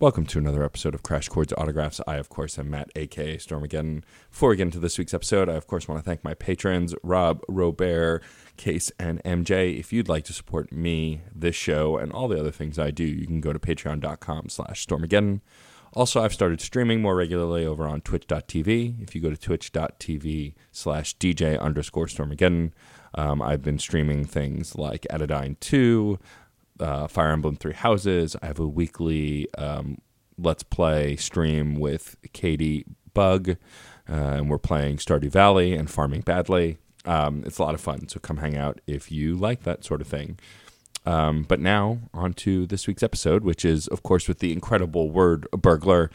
[0.00, 2.00] Welcome to another episode of Crash Chords Autographs.
[2.06, 4.04] I, of course, am Matt, aka Stormageddon.
[4.30, 6.94] Before we get into this week's episode, I, of course, want to thank my patrons,
[7.02, 8.22] Rob, Robert,
[8.56, 9.76] Case, and MJ.
[9.76, 13.02] If you'd like to support me, this show, and all the other things I do,
[13.02, 15.40] you can go to patreon.com slash Stormageddon.
[15.94, 19.02] Also, I've started streaming more regularly over on twitch.tv.
[19.02, 22.70] If you go to twitch.tv slash DJ underscore Stormageddon,
[23.14, 26.20] um, I've been streaming things like Atadyne 2,
[26.80, 28.36] uh, Fire Emblem Three Houses.
[28.42, 29.98] I have a weekly um,
[30.38, 36.78] Let's Play stream with Katie Bug, uh, and we're playing Stardew Valley and Farming Badly.
[37.04, 40.00] Um, it's a lot of fun, so come hang out if you like that sort
[40.00, 40.38] of thing.
[41.06, 45.10] Um, but now, on to this week's episode, which is, of course, with the incredible
[45.10, 46.10] Wordburglar.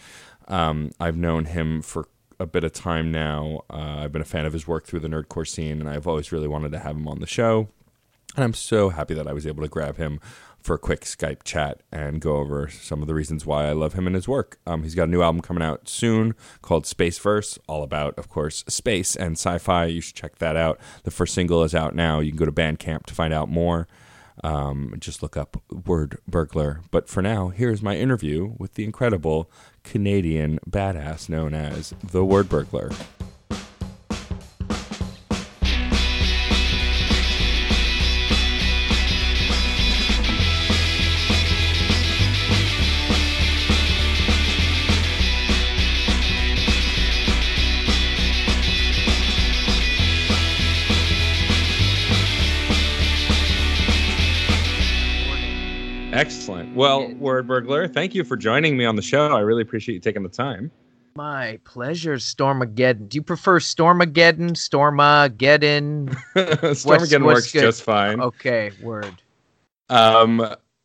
[0.48, 2.08] Um, I've known him for
[2.40, 3.62] a bit of time now.
[3.70, 6.32] Uh, I've been a fan of his work through the nerdcore scene, and I've always
[6.32, 7.70] really wanted to have him on the show.
[8.36, 10.20] And I'm so happy that I was able to grab him
[10.64, 13.94] for a quick Skype chat and go over some of the reasons why I love
[13.94, 14.58] him and his work.
[14.66, 18.64] Um, he's got a new album coming out soon called Spaceverse, all about, of course,
[18.68, 19.86] space and sci fi.
[19.86, 20.80] You should check that out.
[21.04, 22.22] The first single is out now.
[22.22, 23.88] You can go to Bandcamp to find out more.
[24.44, 26.82] Um, just look up Word Burglar.
[26.92, 29.52] But for now, here's my interview with the incredible
[29.84, 32.96] Canadian badass known as the Wordburglar.
[56.74, 59.28] Well, Wordburglar, thank you for joining me on the show.
[59.36, 60.72] I really appreciate you taking the time.
[61.16, 63.10] My pleasure, Stormageddon.
[63.10, 66.10] Do you prefer Stormageddon, Stormageddon?
[66.36, 67.62] Stormageddon works good?
[67.62, 68.20] just fine.
[68.20, 69.22] Okay, word.
[69.90, 70.42] Um,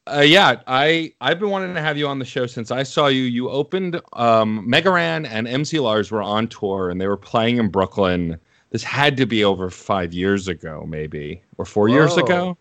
[0.07, 3.07] uh, yeah, I I've been wanting to have you on the show since I saw
[3.07, 3.23] you.
[3.23, 7.57] You opened um, Mega Ran and MC Lars were on tour and they were playing
[7.57, 8.39] in Brooklyn.
[8.71, 11.95] This had to be over five years ago, maybe or four Whoa.
[11.95, 12.59] years ago.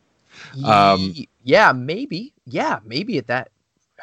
[0.64, 1.14] Um,
[1.48, 2.34] yeah, maybe.
[2.46, 3.52] Yeah, maybe at that.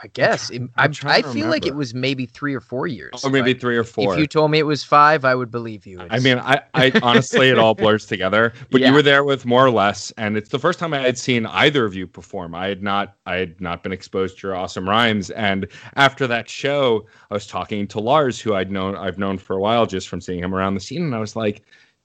[0.02, 3.22] I guess it, I, I feel like it was maybe three or four years.
[3.22, 4.14] Or maybe three or four.
[4.14, 6.00] If you told me it was five, I would believe you.
[6.00, 6.12] It's...
[6.12, 8.54] I mean, I, I honestly, it all blurs together.
[8.70, 8.88] But yeah.
[8.88, 11.46] you were there with more or less, and it's the first time I had seen
[11.46, 12.56] either of you perform.
[12.56, 15.30] I had not, I had not been exposed to your awesome rhymes.
[15.30, 19.54] And after that show, I was talking to Lars, who I'd known, I've known for
[19.54, 21.62] a while just from seeing him around the scene, and I was like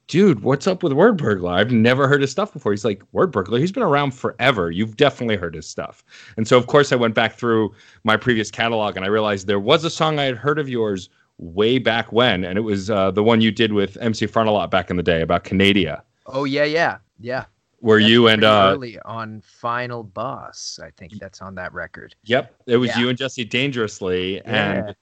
[0.09, 1.53] dude, what's up with Wordburglar?
[1.53, 2.73] I've never heard his stuff before.
[2.73, 4.71] He's like, Wordburglar, he's been around forever.
[4.71, 6.03] You've definitely heard his stuff.
[6.35, 9.59] And so, of course, I went back through my previous catalog and I realized there
[9.59, 13.11] was a song I had heard of yours way back when, and it was uh,
[13.11, 16.03] the one you did with MC Frontalot back in the day about Canadia.
[16.25, 17.45] Oh, yeah, yeah, yeah.
[17.81, 20.79] Were that's you and uh, early on Final Boss?
[20.83, 22.13] I think that's on that record.
[22.23, 22.99] Yep, it was yeah.
[22.99, 24.41] you and Jesse Dangerously, yeah.
[24.87, 24.95] and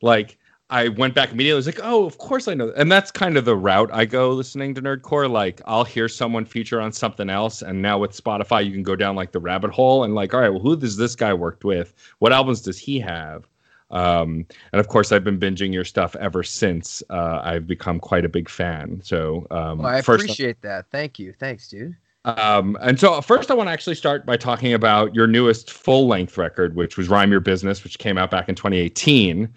[0.00, 0.38] like
[0.72, 1.52] I went back immediately.
[1.52, 2.72] I was like, oh, of course I know.
[2.74, 5.30] And that's kind of the route I go listening to Nerdcore.
[5.30, 7.60] Like, I'll hear someone feature on something else.
[7.60, 10.40] And now with Spotify, you can go down like the rabbit hole and, like, all
[10.40, 11.92] right, well, who does this guy worked with?
[12.20, 13.46] What albums does he have?
[13.90, 17.02] Um, and of course, I've been binging your stuff ever since.
[17.10, 19.02] Uh, I've become quite a big fan.
[19.04, 20.86] So, um, well, I appreciate that.
[20.90, 21.34] Thank you.
[21.38, 21.94] Thanks, dude.
[22.24, 26.06] Um, and so first I want to actually start by talking about your newest full
[26.06, 29.52] length record, which was Rhyme Your Business, which came out back in 2018.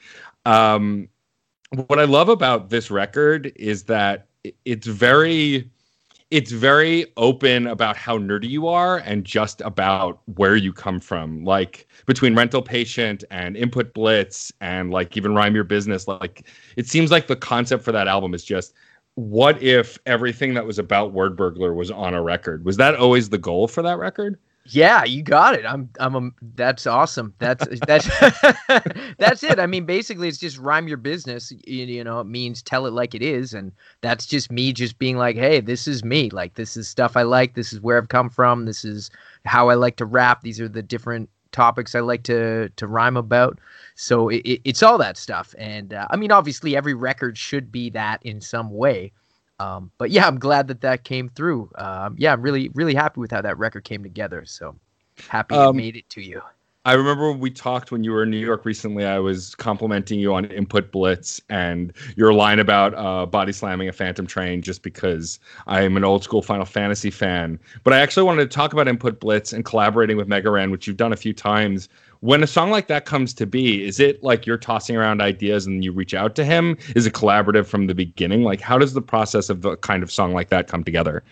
[0.46, 1.10] Um,
[1.88, 4.28] what I love about this record is that
[4.64, 5.70] it's very
[6.32, 11.44] it's very open about how nerdy you are and just about where you come from.
[11.44, 16.88] Like between rental patient and input blitz and like even rhyme your business like it
[16.88, 18.74] seems like the concept for that album is just
[19.16, 22.66] what if everything that was about Wordburglar was on a record?
[22.66, 25.64] Was that always the goal for that record yeah, you got it.
[25.64, 27.36] I'm I'm a, that's awesome.
[27.38, 28.08] That's that's
[29.18, 29.59] that's it.
[29.59, 32.94] I mean, basically it's just rhyme your business, you, you, know, it means tell it
[32.94, 33.72] like it is and
[34.02, 36.31] that's just me just being like, "Hey, this is me.
[36.31, 37.53] Like this is stuff I like.
[37.53, 38.66] This is where I've come from.
[38.66, 39.12] This is
[39.46, 40.42] how I like to rap.
[40.42, 43.59] These are the different topics I like to to rhyme about."
[43.94, 45.53] So it, it, it's all that stuff.
[45.59, 49.12] And uh, I mean, obviously every record should be that in some way.
[49.59, 51.72] Um, but yeah, I'm glad that that came through.
[51.75, 54.46] Um, yeah, I'm really, really happy with how that record came together.
[54.46, 54.75] So
[55.29, 56.41] happy um, it made it to you.
[56.85, 59.05] I remember we talked when you were in New York recently.
[59.05, 63.91] I was complimenting you on Input Blitz and your line about uh, body slamming a
[63.91, 67.59] Phantom Train just because I am an old school Final Fantasy fan.
[67.84, 70.85] But I actually wanted to talk about Input Blitz and collaborating with Mega Ran, which
[70.85, 71.90] you've done a few times
[72.22, 75.66] when a song like that comes to be, is it like you're tossing around ideas
[75.66, 76.78] and you reach out to him?
[76.96, 78.44] Is it collaborative from the beginning?
[78.44, 81.23] Like, how does the process of the kind of song like that come together?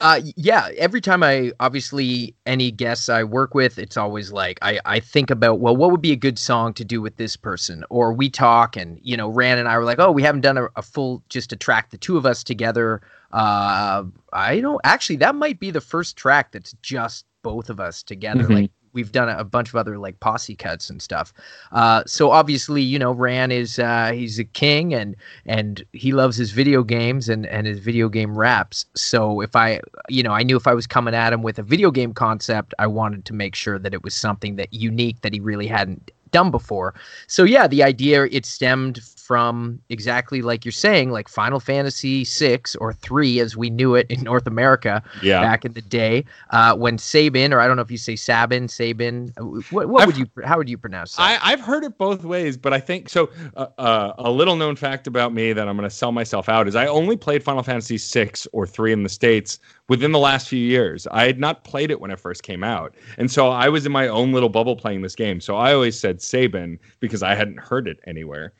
[0.00, 0.68] Uh, yeah.
[0.78, 5.30] Every time I, obviously, any guests I work with, it's always like I, I think
[5.30, 7.84] about, well, what would be a good song to do with this person?
[7.88, 10.58] Or we talk, and you know, Ran and I were like, oh, we haven't done
[10.58, 13.00] a, a full just a track the two of us together.
[13.30, 15.16] Uh, I don't actually.
[15.16, 18.42] That might be the first track that's just both of us together.
[18.42, 18.54] Mhm.
[18.62, 21.32] Like we've done a, bunch of other like posse cuts and stuff.
[21.72, 25.16] Uh, so obviously, you know, Ran is uh, he's a king and
[25.46, 28.86] and he loves his video games and and his video game raps.
[28.94, 31.62] So if I, you know, I knew if I was coming at him with a
[31.62, 35.32] video game concept, I wanted to make sure that it was something that unique that
[35.32, 36.94] he really hadn't done before.
[37.28, 42.74] So yeah, the idea it stemmed from exactly like you're saying, like Final Fantasy six
[42.76, 45.40] or three as we knew it in North America Yeah.
[45.40, 48.66] back in the day uh, when Sabin, or I don't know if you say Sabin,
[48.68, 49.32] Sabin.
[49.38, 50.26] uh, What, what would you?
[50.44, 51.22] How would you pronounce that?
[51.22, 53.30] I, I've heard it both ways, but I think so.
[53.56, 56.66] Uh, uh, a little known fact about me that I'm going to sell myself out
[56.66, 60.48] is I only played Final Fantasy six or three in the states within the last
[60.48, 61.06] few years.
[61.10, 63.92] I had not played it when it first came out, and so I was in
[63.92, 65.40] my own little bubble playing this game.
[65.40, 68.52] So I always said Sabin because I hadn't heard it anywhere.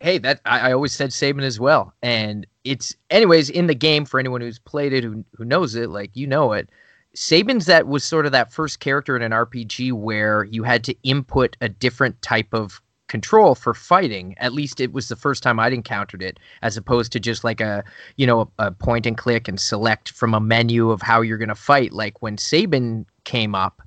[0.00, 4.04] hey, that I, I always said Sabin as well, and it's anyways in the game
[4.04, 6.68] for anyone who's played it who who knows it, like you know it.
[7.14, 10.94] Sabin's that was sort of that first character in an RPG where you had to
[11.02, 14.34] input a different type of control for fighting.
[14.38, 17.60] At least it was the first time I'd encountered it, as opposed to just like
[17.60, 17.84] a
[18.16, 21.38] you know a, a point and click and select from a menu of how you're
[21.38, 21.92] gonna fight.
[21.92, 23.82] Like when Sabin came up,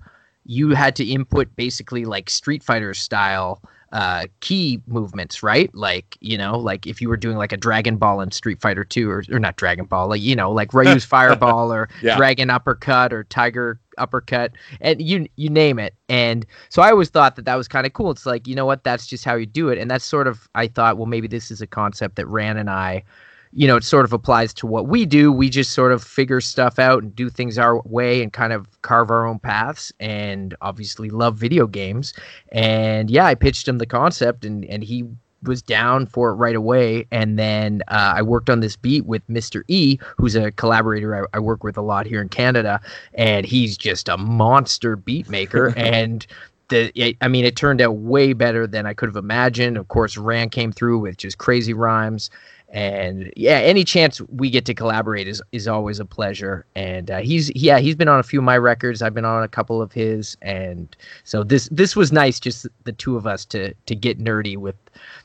[0.46, 3.62] you had to input basically like Street Fighter style
[3.92, 7.98] uh key movements right like you know like if you were doing like a dragon
[7.98, 11.04] ball in street fighter 2 or, or not dragon ball like you know like ryu's
[11.16, 12.16] fireball or Yeah.
[12.16, 14.52] dragon uppercut or tiger uppercut
[14.82, 17.94] and you you name it and so i always thought that that was kind of
[17.94, 20.28] cool it's like you know what that's just how you do it and that's sort
[20.28, 23.04] of i thought well maybe this is a concept that ran and i
[23.52, 25.32] you know, it sort of applies to what we do.
[25.32, 28.82] We just sort of figure stuff out and do things our way and kind of
[28.84, 32.14] carve our own paths and obviously love video games.
[32.52, 35.06] And yeah, I pitched him the concept and, and he
[35.44, 37.06] was down for it right away.
[37.12, 39.64] And then uh, I worked on this beat with Mr.
[39.68, 42.82] E, who's a collaborator I, I work with a lot here in Canada.
[43.14, 45.68] And he's just a monster beat maker.
[45.78, 46.26] and
[46.70, 49.78] the, it, I mean, it turned out way better than I could have imagined.
[49.78, 52.30] Of course, Ran came through with just crazy rhymes
[52.72, 56.66] and yeah any chance we get to collaborate is is always a pleasure.
[56.76, 59.02] And uh, he's yeah he's been on a few of my records.
[59.02, 60.38] I've been on a couple of his.
[60.42, 64.58] And so this this was nice just the two of us to to get nerdy
[64.58, 64.76] with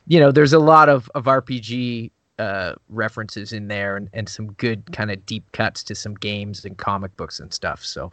[0.07, 4.51] you know there's a lot of of rpg uh references in there and, and some
[4.53, 7.83] good kind of deep cuts to some games and comic books and stuff.
[7.83, 8.11] So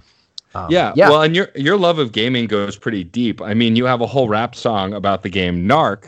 [0.54, 1.08] um, yeah, yeah.
[1.08, 3.40] Well, and your your love of gaming goes pretty deep.
[3.40, 6.04] I mean, you have a whole rap song about the game Narc,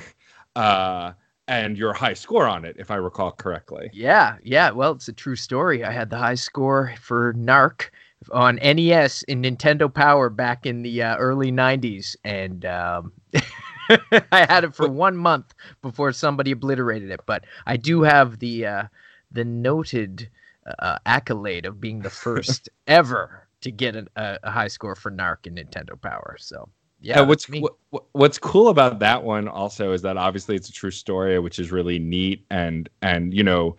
[0.55, 1.13] uh,
[1.49, 3.91] and your high score on it, if I recall correctly.
[3.93, 4.71] Yeah, yeah.
[4.71, 5.85] Well, it's a true story.
[5.85, 7.91] I had the high score for Narc
[8.33, 13.13] on NES in Nintendo Power back in the uh, early '90s, and um,
[13.91, 17.21] I had it for one month before somebody obliterated it.
[17.27, 18.85] But I do have the uh,
[19.31, 20.31] the noted
[20.79, 25.11] uh, accolade of being the first ever to get an, a, a high score for
[25.11, 26.37] Narc in Nintendo Power.
[26.39, 26.69] So
[27.05, 30.57] yeah, Yeah, what's that's what, what- what's cool about that one also is that obviously
[30.57, 33.77] it's a true story, which is really neat and and you know,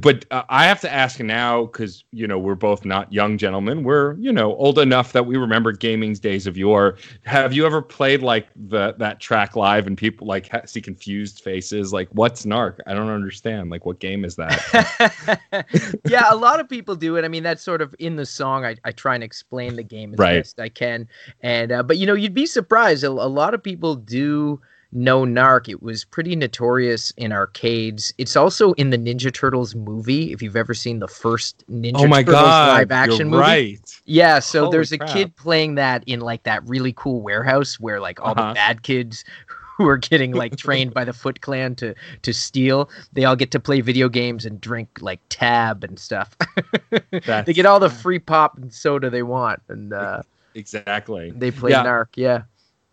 [0.00, 3.84] but uh, I have to ask now because you know we're both not young gentlemen.
[3.84, 6.96] We're you know old enough that we remember gaming's days of yore.
[7.24, 11.40] Have you ever played like the that track live and people like ha- see confused
[11.42, 12.78] faces like what's Narc?
[12.86, 13.70] I don't understand.
[13.70, 15.66] Like what game is that?
[16.08, 17.24] yeah, a lot of people do it.
[17.24, 18.64] I mean, that's sort of in the song.
[18.64, 20.38] I, I try and explain the game as Right.
[20.38, 21.08] best I can.
[21.42, 23.04] And uh, but you know, you'd be surprised.
[23.04, 24.60] A, a lot of people do
[24.96, 25.68] know Narc.
[25.68, 28.12] It was pretty notorious in arcades.
[28.18, 30.32] It's also in the Ninja Turtles movie.
[30.32, 32.68] If you've ever seen the first Ninja oh my Turtles god!
[32.78, 34.00] live action movie, right.
[34.06, 35.10] yeah, so Holy there's a crap.
[35.10, 38.48] kid playing that in like that really cool warehouse where like all Uh-huh.
[38.48, 39.24] the bad kids
[39.76, 43.50] who are getting like trained by the Foot Clan to to steal, they all get
[43.50, 46.34] to play video games and drink like tab and stuff.
[47.10, 50.22] they get all the free pop and soda they want, and uh,
[50.54, 51.30] Exactly.
[51.36, 51.84] they play Yeah.
[51.84, 52.06] Narc.
[52.14, 52.42] Yeah,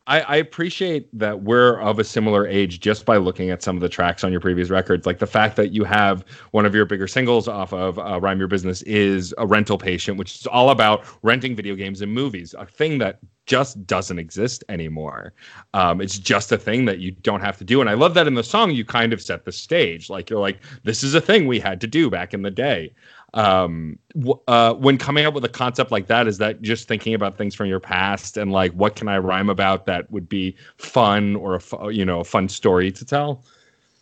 [0.06, 3.82] I, I appreciate that we're of a similar age just by looking at some of
[3.82, 5.06] the tracks on your previous records.
[5.06, 8.38] Like the fact that you have one of your bigger singles off of uh, Rhyme
[8.38, 12.54] Your Business is a rental patient, which is all about renting video games and movies,
[12.58, 15.34] a thing that just doesn't exist anymore.
[15.74, 17.80] Um, it's just a thing that you don't have to do.
[17.80, 20.10] And I love that in the song, you kind of set the stage.
[20.10, 22.94] Like you're like, this is a thing we had to do back in the day
[23.34, 27.14] um w- uh when coming up with a concept like that is that just thinking
[27.14, 30.56] about things from your past and like what can i rhyme about that would be
[30.78, 33.44] fun or a you know a fun story to tell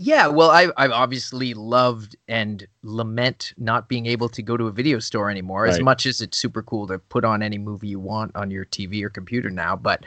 [0.03, 4.71] Yeah, well, I I obviously loved and lament not being able to go to a
[4.71, 5.67] video store anymore.
[5.67, 8.65] As much as it's super cool to put on any movie you want on your
[8.65, 10.03] TV or computer now, but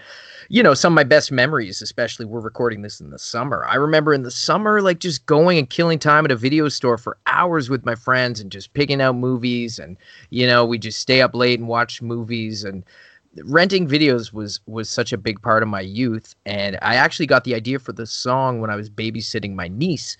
[0.48, 3.64] you know, some of my best memories, especially we're recording this in the summer.
[3.68, 6.98] I remember in the summer, like just going and killing time at a video store
[6.98, 9.96] for hours with my friends and just picking out movies, and
[10.30, 12.84] you know, we just stay up late and watch movies and
[13.44, 17.44] renting videos was was such a big part of my youth and i actually got
[17.44, 20.16] the idea for the song when i was babysitting my niece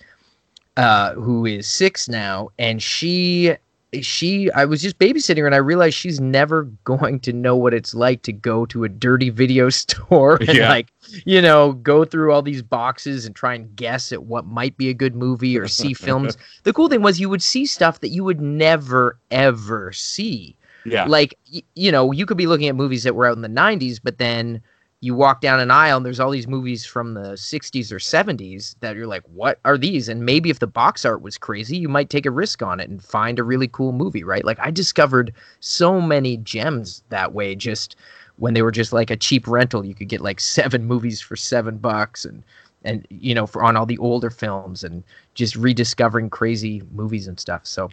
[0.77, 3.55] uh, who is six now and she
[4.01, 7.73] she i was just babysitting her and i realized she's never going to know what
[7.73, 10.67] it's like to go to a dirty video store and Yeah.
[10.67, 10.91] like
[11.25, 14.89] you know go through all these boxes and try and guess at what might be
[14.89, 18.09] a good movie or see films the cool thing was you would see stuff that
[18.09, 21.09] you would never ever see Yeah.
[21.09, 23.47] like y- you know you could be looking at movies that were out in the
[23.49, 24.61] 90s but then
[25.01, 28.75] you walk down an aisle and there's all these movies from the 60s or 70s
[28.79, 30.09] that you're like what are these?
[30.09, 32.89] And maybe if the box art was crazy you might take a risk on it
[32.89, 34.45] and find a really cool movie right?
[34.45, 37.95] Like i discovered so many gems that way just
[38.37, 39.85] when they were just like a cheap rental.
[39.85, 42.43] You could get like seven movies for seven bucks and
[42.83, 47.39] and you know for on all the older films and just rediscovering crazy movies and
[47.39, 47.65] stuff.
[47.65, 47.89] So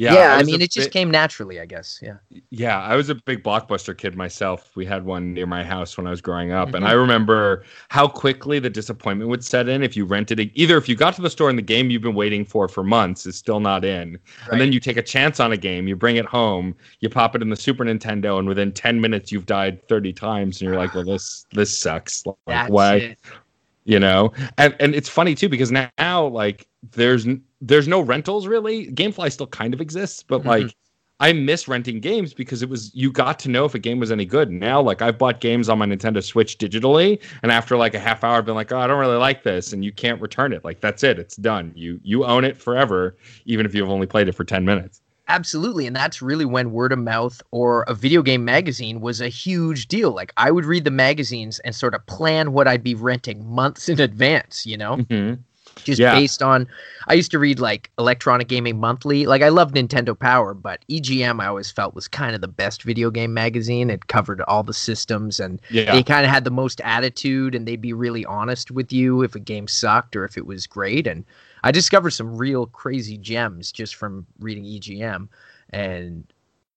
[0.00, 2.16] yeah, I, was mean it just bit- came naturally i guess yeah
[2.50, 4.74] Yeah, I was a big blockbuster kid myself.
[4.76, 6.88] We had one near my house when I was growing up, and Mhm.
[6.88, 10.50] I remember how quickly the disappointment would set in if you rented it.
[10.54, 12.82] Either if you got to the store and the game you've been waiting for for
[12.82, 14.18] months is still not in,
[14.50, 17.34] and then you take a chance on a game, you bring it home, you pop
[17.36, 20.78] it in the Super Nintendo, and within ten minutes you've died thirty times, and you're
[20.78, 22.94] like, "Well, this this sucks." Like, That's why?
[22.96, 23.18] it.
[23.84, 27.26] you know and and it's funny too because now like there's
[27.60, 30.46] there's no rentals really gamefly still kind of exists but Mhm.
[30.46, 30.74] like
[31.20, 34.10] i miss renting games because it was you got to know if a game was
[34.10, 37.94] any good now like i've bought games on my nintendo switch digitally and after like
[37.94, 40.20] a half hour i've been like oh i don't really like this and you can't
[40.20, 43.90] return it like that's it it's done you you own it forever even if you've
[43.90, 45.86] only played it for 10 minutes Absolutely.
[45.86, 49.86] And that's really when word of mouth or a video game magazine was a huge
[49.86, 50.10] deal.
[50.10, 53.88] Like I would read the magazines and sort of plan what I'd be renting months
[53.88, 55.38] in advance, you know, Mhm.
[55.84, 56.14] Just Yeah.
[56.14, 56.66] based on.
[57.08, 59.26] I used to read like Electronic Gaming Monthly.
[59.26, 62.82] Like I loved Nintendo Power, but EGM I always felt was kind of the best
[62.82, 63.90] video game magazine.
[63.90, 67.66] It covered all the systems and yeah they kind of had the most attitude and
[67.66, 71.06] they'd be really honest with you if a game sucked or if it was great
[71.06, 71.24] and
[71.62, 75.28] i discovered some real crazy gems just from reading egm
[75.70, 76.24] and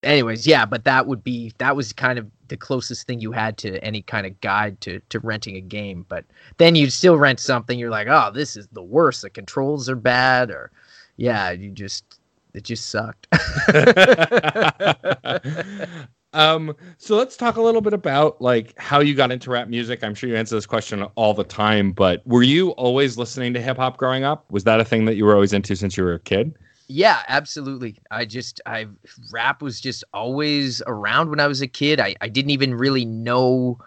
[0.04, 3.58] anyways yeah but that would be that was kind of the closest thing you had
[3.58, 6.06] to any kind of guide to to renting a game.
[6.08, 6.24] But
[6.58, 9.24] then you'd still rent something you're like oh this is the worst.
[9.24, 10.70] The controls are bad or
[11.18, 12.20] yeah you just
[12.54, 13.28] it just sucked.
[16.36, 20.04] Um so let's talk a little bit about like how you got into rap music.
[20.04, 23.62] I'm sure you answer this question all the time but were you always listening to
[23.62, 24.52] hip hop growing up?
[24.52, 26.56] Was that a thing that you were always into since you were a kid
[26.88, 27.98] Yeah, absolutely.
[28.12, 28.88] I just I
[29.32, 32.00] rap was just always around when I was a kid.
[32.00, 33.80] I, I didn't even really know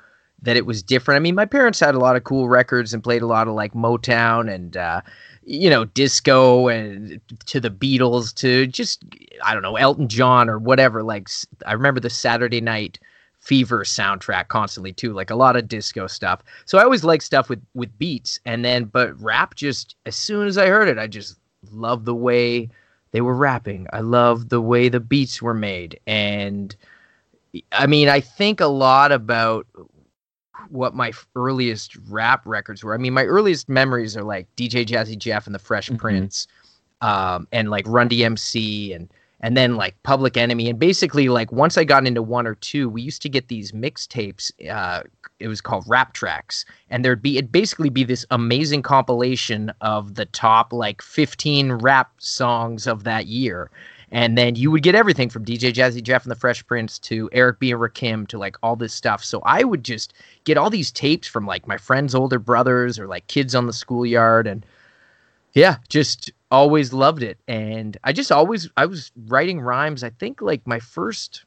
[0.43, 1.17] that it was different.
[1.17, 3.55] I mean, my parents had a lot of cool records and played a lot of
[3.55, 5.03] like Motown and uh,
[5.45, 9.05] you know, disco and to the Beatles to just
[9.45, 11.03] I don't know, Elton John or whatever.
[11.03, 11.29] Like
[11.67, 12.99] I remember the Saturday night
[13.41, 17.49] fever soundtrack constantly too like a lot of disco stuff so i always liked stuff
[17.49, 21.07] with with beats and then but rap just as soon as i heard it i
[21.07, 21.39] just
[21.71, 22.69] loved the way
[23.13, 23.87] they were rapping.
[23.93, 25.99] I loved the way the beats were made.
[26.07, 26.75] And
[27.73, 29.67] I mean, I think a lot about
[30.69, 32.95] what my earliest rap records were.
[32.95, 35.99] I mean, my earliest memories are like DJ Jazzy Jeff and the Fresh Mhm.
[35.99, 36.47] Prince,
[37.01, 39.09] um, and like Run DMC and
[39.41, 40.69] and then like Public Enemy.
[40.71, 43.73] And basically, like once I got into one or two, we used to get these
[43.73, 44.51] mixtapes.
[44.69, 45.03] Uh,
[45.39, 50.15] it was called Rap Tracks, and there'd be it'd basically be this amazing compilation of
[50.15, 53.71] the top like 15 rap songs of that year.
[54.13, 57.29] And then you would get everything from DJ Jazzy Jeff and the Fresh Prince to
[57.33, 57.73] Eric B.
[57.73, 59.25] and Rakim to like all this stuff.
[59.25, 60.13] So I would just
[60.45, 63.73] get all these tapes from like my friends' older brothers or like kids on the
[63.73, 64.65] schoolyard and
[65.55, 67.39] yeah, just always loved it.
[67.49, 70.05] And I just always I was writing rhymes.
[70.05, 71.45] I think like my first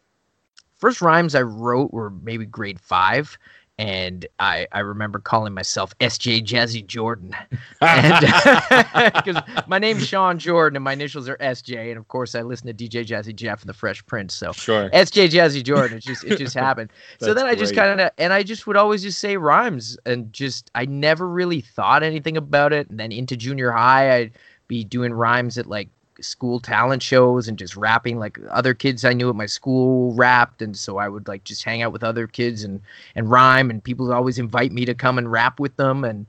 [0.76, 3.38] first rhymes I wrote were maybe grade five.
[3.78, 7.34] And I, I remember calling myself SJ Jazzy Jordan.
[7.80, 11.88] Because my name's Sean Jordan and my initials are SJ.
[11.92, 14.34] And of course, I listen to DJ Jazzy Jeff and the Fresh Prince.
[14.34, 15.98] So sure SJ Jazzy Jordan.
[16.00, 16.92] It just it just happened.
[17.20, 20.34] so then I just kind of and I just would always just say rhymes and
[20.34, 22.90] just I never really thought anything about it.
[22.90, 24.32] And then into junior high, I'd
[24.70, 25.90] be doing rhymes at like
[26.22, 30.62] school talent shows and just rapping like other kids I knew at my school rapped
[30.62, 32.82] and so I would like just hang out with other kids and
[33.16, 36.26] and rhyme and people always invite me to come and rap with them and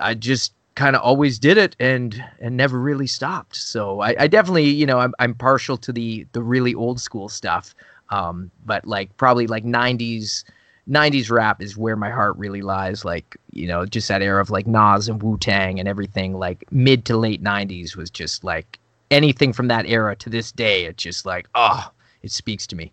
[0.00, 3.56] I just kind of always did it and and never really stopped.
[3.56, 7.28] So I, I definitely, you know, I'm I'm partial to the the really old school
[7.28, 7.74] stuff.
[8.10, 10.44] Um, but like probably like 90s
[10.88, 13.04] 90s rap is where my heart really lies.
[13.04, 16.64] Like, you know, just that era of like Nas and Wu Tang and everything, like
[16.70, 18.78] mid to late 90s was just like
[19.10, 20.84] anything from that era to this day.
[20.84, 21.90] It's just like, oh,
[22.22, 22.92] it speaks to me.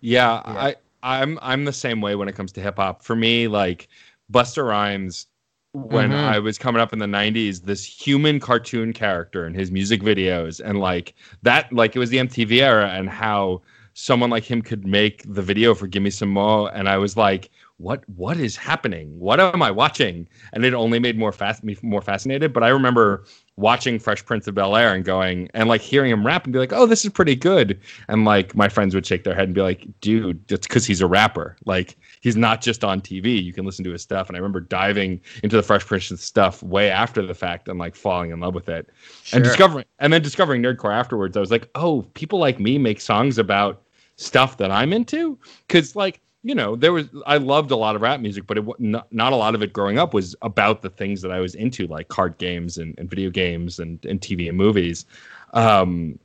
[0.00, 0.52] Yeah, yeah.
[0.60, 3.02] I, I'm I'm the same way when it comes to hip hop.
[3.02, 3.88] For me, like
[4.32, 5.26] Busta Rhymes
[5.72, 6.18] when mm-hmm.
[6.18, 10.60] I was coming up in the 90s, this human cartoon character in his music videos
[10.62, 13.62] and like that like it was the MTV era and how
[13.94, 17.16] someone like him could make the video for Give Me Some Mo and I was
[17.16, 17.50] like
[17.82, 19.18] what what is happening?
[19.18, 20.28] What am I watching?
[20.52, 22.52] And it only made more fast me more fascinated.
[22.52, 23.24] But I remember
[23.56, 26.58] watching Fresh Prince of Bel Air and going and like hearing him rap and be
[26.58, 27.78] like, oh, this is pretty good.
[28.08, 31.00] And like my friends would shake their head and be like, dude, it's because he's
[31.00, 31.56] a rapper.
[31.66, 33.42] Like he's not just on TV.
[33.42, 34.28] You can listen to his stuff.
[34.28, 37.96] And I remember diving into the Fresh Prince stuff way after the fact and like
[37.96, 38.88] falling in love with it
[39.24, 39.36] sure.
[39.36, 41.36] and discovering and then discovering nerdcore afterwards.
[41.36, 43.82] I was like, oh, people like me make songs about
[44.16, 48.02] stuff that I'm into because like you know, there was I loved a lot of
[48.02, 50.90] rap music, but it not, not a lot of it growing up was about the
[50.90, 54.48] things that I was into, like card games and, and video games and, and TV
[54.48, 55.06] and movies.
[55.52, 56.18] Um,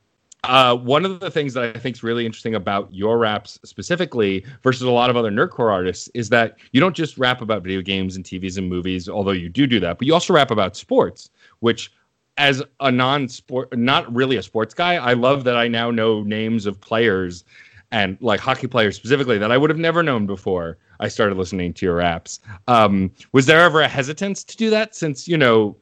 [0.44, 4.44] uh, one of the things that I think is really interesting about your raps specifically
[4.62, 7.82] versus a lot of other nerdcore artists is that you don't just rap about video
[7.82, 10.76] games and TVs and movies, although you do do that, but you also rap about
[10.76, 11.92] sports, which
[12.36, 16.66] as a non-sport, not really a sports guy, I love that I now know names
[16.66, 17.44] of players
[17.90, 21.72] and like hockey players specifically that I would have never known before I started listening
[21.74, 22.40] to your raps.
[22.66, 25.76] Um, was there ever a hesitance to do that since, you know,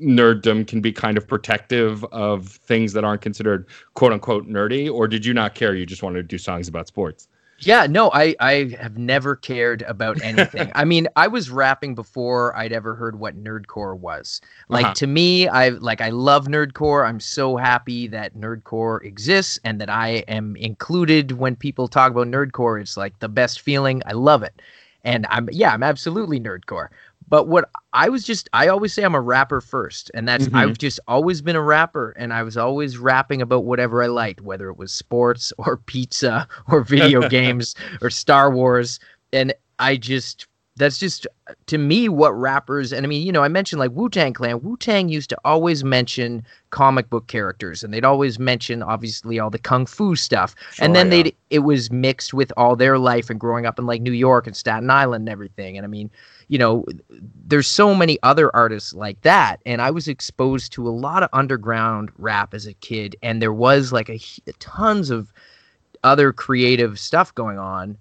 [0.00, 4.92] nerddom can be kind of protective of things that aren't considered quote unquote nerdy?
[4.92, 5.74] Or did you not care?
[5.74, 7.28] You just wanted to do songs about sports?
[7.60, 10.70] Yeah, no, I I have never cared about anything.
[10.74, 14.40] I mean, I was rapping before I'd ever heard what nerdcore was.
[14.68, 14.94] Like uh-huh.
[14.94, 17.06] to me, I like I love nerdcore.
[17.06, 22.26] I'm so happy that nerdcore exists and that I am included when people talk about
[22.26, 22.80] nerdcore.
[22.80, 24.02] It's like the best feeling.
[24.06, 24.60] I love it.
[25.04, 26.88] And I'm yeah, I'm absolutely nerdcore.
[27.28, 30.10] But what I was just, I always say I'm a rapper first.
[30.14, 30.56] And that's, mm-hmm.
[30.56, 32.10] I've just always been a rapper.
[32.16, 36.46] And I was always rapping about whatever I liked, whether it was sports or pizza
[36.68, 39.00] or video games or Star Wars.
[39.32, 41.26] And I just, that's just
[41.66, 44.60] to me what rappers and I mean, you know, I mentioned like Wu Tang Clan.
[44.60, 49.50] Wu Tang used to always mention comic book characters, and they'd always mention obviously all
[49.50, 51.22] the kung fu stuff, sure, and then yeah.
[51.22, 54.46] they'd it was mixed with all their life and growing up in like New York
[54.46, 55.76] and Staten Island and everything.
[55.76, 56.10] And I mean,
[56.48, 56.84] you know,
[57.46, 59.60] there's so many other artists like that.
[59.66, 63.52] And I was exposed to a lot of underground rap as a kid, and there
[63.52, 64.20] was like a,
[64.58, 65.32] tons of
[66.02, 67.96] other creative stuff going on.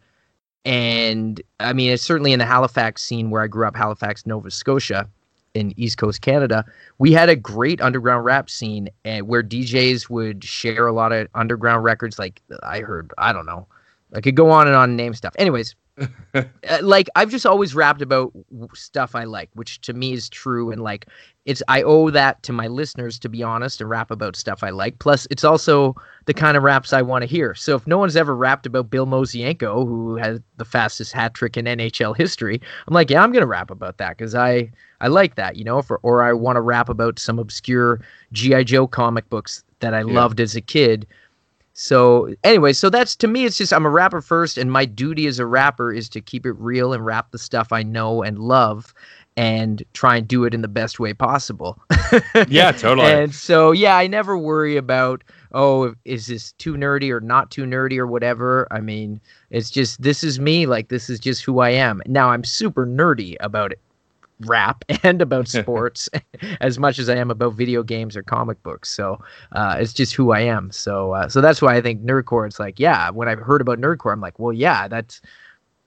[0.65, 4.49] And I mean, it's certainly in the Halifax scene where I grew up, Halifax, Nova
[4.49, 5.09] Scotia,
[5.53, 6.65] in East Coast Canada,
[6.97, 11.11] we had a great underground rap scene and eh, where DJs would share a lot
[11.11, 12.17] of underground records.
[12.17, 13.67] Like I heard, I don't know,
[14.13, 15.35] I could go on and on and name stuff.
[15.37, 15.75] Anyways,
[16.35, 18.33] Uh, like I've just always rapped about
[18.73, 21.07] stuff I like, which to me is true, and like
[21.45, 24.71] it's I owe that to my listeners to be honest and rap about stuff I
[24.71, 24.97] like.
[24.97, 27.53] Plus, it's also the kind of raps I want to hear.
[27.53, 31.57] So if no one's ever rapped about Bill Mosienko, who has the fastest hat trick
[31.57, 35.35] in NHL history, I'm like, yeah, I'm gonna rap about that because I I like
[35.35, 35.83] that, you know.
[35.83, 38.01] For or I want to rap about some obscure
[38.31, 40.13] GI Joe comic books that I yeah.
[40.13, 41.05] loved as a kid
[41.73, 45.25] so anyway, so that's to me, it's just I'm a rapper first, and my duty
[45.25, 48.37] as a rapper is to keep it real and rap the stuff I know and
[48.37, 48.93] love,
[49.35, 51.81] and try and do it in the best way possible.
[52.47, 53.11] yeah, totally.
[53.11, 55.23] And so yeah, I never worry about
[55.55, 58.67] oh, is this too nerdy or not too nerdy or whatever.
[58.71, 60.67] I mean, it's just this is me.
[60.67, 62.03] Like this is just who I am.
[62.05, 63.79] Now I'm super nerdy about it
[64.41, 66.09] rap and about sports
[66.61, 68.89] as much as I am about video games or comic books.
[68.89, 69.21] So
[69.53, 70.71] uh, it's just who I am.
[70.71, 72.45] So uh, so that's why I think nerdcore.
[72.47, 75.21] It's like yeah, when I heard about nerdcore, I'm like, well, yeah, that's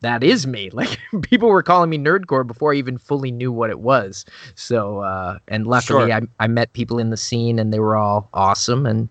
[0.01, 0.71] that is me.
[0.71, 4.25] Like people were calling me nerdcore before I even fully knew what it was.
[4.55, 6.13] So uh, and luckily, sure.
[6.13, 9.09] I I met people in the scene and they were all awesome and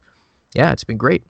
[0.53, 1.23] yeah, it's been great.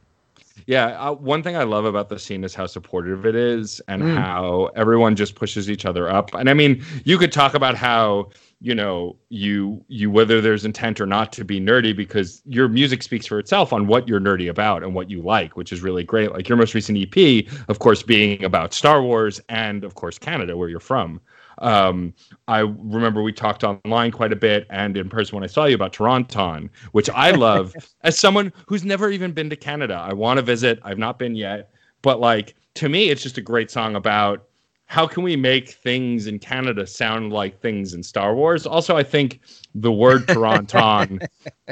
[0.67, 4.01] Yeah, uh, one thing I love about the scene is how supportive it is and
[4.01, 4.17] mm.
[4.17, 6.34] how everyone just pushes each other up.
[6.34, 8.30] And I mean, you could talk about how
[8.62, 13.04] you know you you whether there's intent or not to be nerdy because your music
[13.04, 16.04] speaks for itself on what you're nerdy about and what you like which is really
[16.04, 20.17] great like your most recent ep of course being about star wars and of course
[20.17, 21.19] canada where you're from
[21.59, 22.13] um,
[22.47, 25.75] I remember we talked online quite a bit and in person when I saw you
[25.75, 29.95] about Toronto, which I love as someone who's never even been to Canada.
[29.95, 30.79] I want to visit.
[30.83, 34.47] I've not been yet, but like to me, it's just a great song about
[34.87, 38.67] how can we make things in Canada sound like things in Star Wars?
[38.67, 39.39] Also, I think
[39.73, 41.25] the word Tauntaun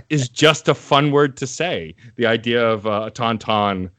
[0.09, 1.93] is just a fun word to say.
[2.15, 3.91] The idea of uh, a Tauntaun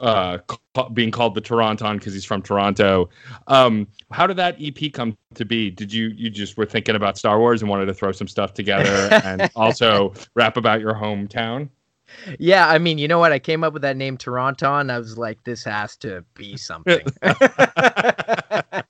[0.00, 3.08] uh, ca- being called the Toronton because he's from Toronto.
[3.46, 5.70] Um, how did that EP come to be?
[5.70, 8.54] Did you you just were thinking about Star Wars and wanted to throw some stuff
[8.54, 11.68] together and also rap about your hometown?
[12.38, 13.32] Yeah, I mean, you know what?
[13.32, 16.56] I came up with that name Toronton, and I was like, this has to be
[16.56, 17.00] something.
[17.22, 18.82] I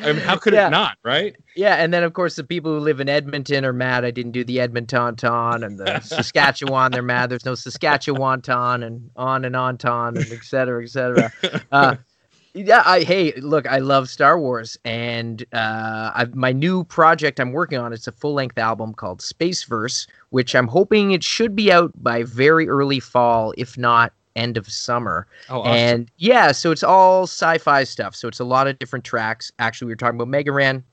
[0.00, 0.68] mean, how could yeah.
[0.68, 1.36] it not, right?
[1.56, 4.32] Yeah, and then of course the people who live in Edmonton are mad I didn't
[4.32, 9.44] do the Edmonton ton, and the Saskatchewan they're mad there's no Saskatchewan ton, and on
[9.44, 11.32] and on ton, and et cetera, et cetera.
[11.70, 11.96] Uh,
[12.54, 17.52] yeah, I hey, look, I love Star Wars, and uh, I've, my new project I'm
[17.52, 17.92] working on.
[17.92, 22.24] It's a full length album called Spaceverse, which I'm hoping it should be out by
[22.24, 25.26] very early fall, if not end of summer.
[25.48, 25.72] Oh, awesome.
[25.72, 28.14] And yeah, so it's all sci-fi stuff.
[28.14, 29.52] So it's a lot of different tracks.
[29.58, 30.84] Actually, we were talking about Mega Ran.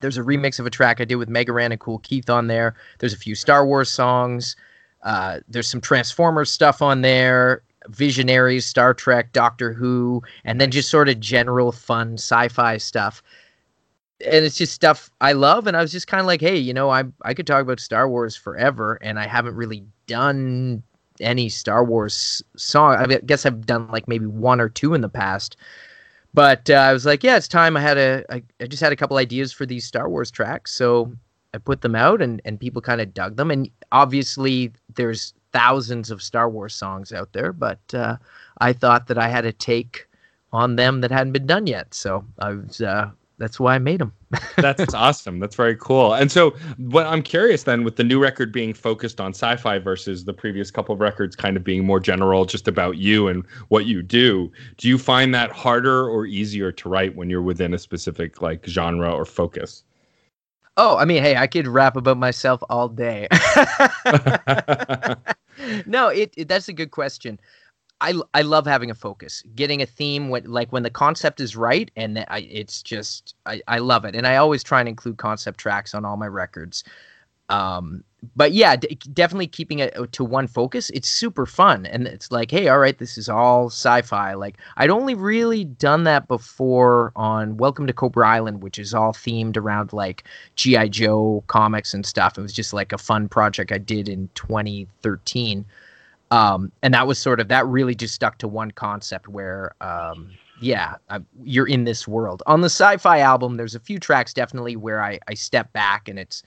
[0.00, 2.46] There's a remix of a track I did with Mega Ran and Kool Keith on
[2.46, 2.74] there.
[2.98, 4.56] There's a few Star Wars songs.
[5.02, 7.62] Uh, there's some Transformers stuff on there.
[7.88, 13.22] Visionaries, Star Trek, Doctor Who, and then just sort of general fun sci-fi stuff.
[14.22, 16.74] And it's just stuff I love, and I was just kind of like, hey, you
[16.74, 20.82] know, I I could talk about Star Wars forever, and I haven't really done
[21.20, 22.96] any Star Wars song.
[22.96, 25.56] I guess I've done like maybe one or two in the past,
[26.34, 27.78] but uh, I was like, yeah, it's time.
[27.78, 30.72] I had a, I, I just had a couple ideas for these Star Wars tracks,
[30.72, 31.12] so
[31.54, 33.50] I put them out, and and people kind of dug them.
[33.50, 38.16] And obviously, there's thousands of Star Wars songs out there, but uh,
[38.58, 40.06] I thought that I had a take
[40.52, 43.10] on them that hadn't been done yet, so I was uh,
[43.40, 44.12] that's why I made them.
[44.56, 45.40] that's awesome.
[45.40, 46.12] That's very cool.
[46.12, 50.26] And so, what I'm curious then, with the new record being focused on sci-fi versus
[50.26, 53.86] the previous couple of records kind of being more general, just about you and what
[53.86, 57.78] you do, do you find that harder or easier to write when you're within a
[57.78, 59.84] specific like genre or focus?
[60.76, 63.26] Oh, I mean, hey, I could rap about myself all day.
[65.86, 67.40] no, it, it that's a good question.
[68.02, 71.54] I, I love having a focus, getting a theme when like when the concept is
[71.54, 75.18] right, and I, it's just I, I love it, and I always try and include
[75.18, 76.82] concept tracks on all my records.
[77.50, 78.04] Um,
[78.36, 80.90] but yeah, d- definitely keeping it uh, to one focus.
[80.90, 84.34] It's super fun, and it's like, hey, all right, this is all sci-fi.
[84.34, 89.12] Like I'd only really done that before on Welcome to Cobra Island, which is all
[89.12, 90.24] themed around like
[90.56, 92.36] GI Joe comics and stuff.
[92.38, 95.64] It was just like a fun project I did in 2013
[96.30, 100.30] um, and that was sort of that really just stuck to one concept where um,
[100.60, 104.76] yeah I, you're in this world on the sci-fi album there's a few tracks definitely
[104.76, 106.42] where i, I step back and it's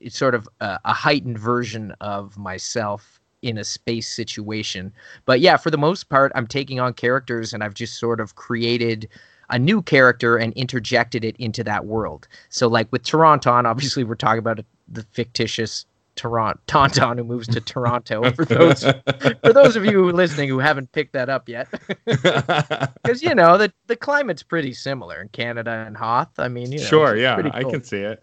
[0.00, 4.92] it's sort of a, a heightened version of myself in a space situation
[5.26, 8.34] but yeah for the most part i'm taking on characters and i've just sort of
[8.36, 9.08] created
[9.50, 14.14] a new character and interjected it into that world so like with Tauntaun obviously we're
[14.14, 15.84] talking about a, the fictitious
[16.16, 18.30] Toronto Tauntaun who moves to Toronto.
[18.34, 21.68] For those for those of you listening who haven't picked that up yet,
[22.06, 26.38] because you know the the climate's pretty similar in Canada and Hoth.
[26.38, 27.50] I mean, you know, sure, yeah, cool.
[27.52, 28.22] I can see it.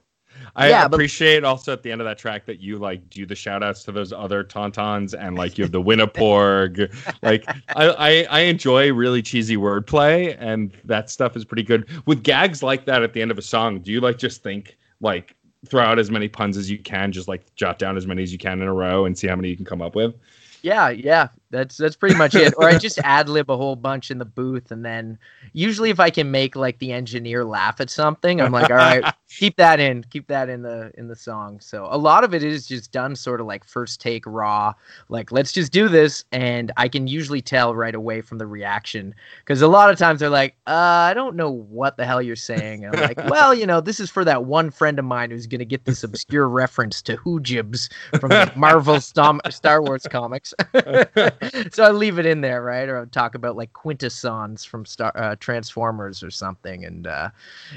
[0.55, 3.25] I yeah, appreciate but, also at the end of that track that you like do
[3.25, 6.93] the shout outs to those other tauntauns and like you have the Winniporg.
[7.21, 11.87] like I, I, I enjoy really cheesy wordplay and that stuff is pretty good.
[12.05, 14.77] With gags like that at the end of a song, do you like just think
[14.99, 18.23] like throw out as many puns as you can, just like jot down as many
[18.23, 20.15] as you can in a row and see how many you can come up with.
[20.63, 22.53] Yeah, yeah, that's that's pretty much it.
[22.57, 25.19] Or I just ad lib a whole bunch in the booth, and then
[25.53, 29.13] usually if I can make like the engineer laugh at something, I'm like, all right,
[29.29, 31.59] keep that in, keep that in the in the song.
[31.59, 34.73] So a lot of it is just done sort of like first take raw,
[35.09, 39.13] like let's just do this, and I can usually tell right away from the reaction
[39.39, 42.35] because a lot of times they're like, uh, I don't know what the hell you're
[42.35, 42.85] saying.
[42.85, 45.47] And I'm like, well, you know, this is for that one friend of mine who's
[45.47, 50.53] gonna get this obscure reference to Hoojibs from the Marvel Star Wars comics.
[51.71, 52.87] so I leave it in there, right?
[52.87, 57.29] Or I'll talk about like quintessons from Star uh, Transformers or something, and uh,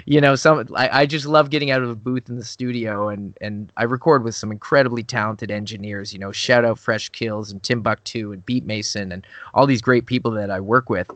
[0.06, 3.08] you know, some I, I just love getting out of the booth in the studio,
[3.08, 6.12] and and I record with some incredibly talented engineers.
[6.12, 10.06] You know, shout out Fresh Kils and Timbuktu and Beat Mason and all these great
[10.06, 11.10] people that I work with.